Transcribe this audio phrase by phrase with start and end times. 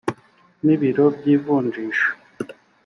[0.63, 2.09] n ibiro by ivunjisha